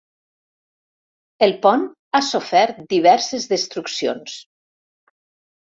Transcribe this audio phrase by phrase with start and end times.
[1.47, 1.85] El pont
[2.17, 4.39] ha sofert diverses destruccions.